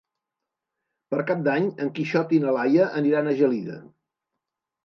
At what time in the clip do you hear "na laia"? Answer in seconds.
2.47-2.89